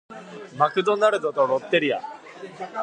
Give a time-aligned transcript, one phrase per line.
[0.57, 2.01] マクドナルドとロッテリア